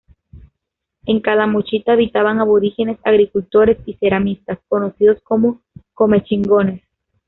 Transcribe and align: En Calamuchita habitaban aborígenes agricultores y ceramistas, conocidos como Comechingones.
En 1.05 1.19
Calamuchita 1.19 1.93
habitaban 1.93 2.39
aborígenes 2.39 2.97
agricultores 3.03 3.77
y 3.85 3.93
ceramistas, 3.93 4.57
conocidos 4.67 5.19
como 5.21 5.61
Comechingones. 5.93 6.81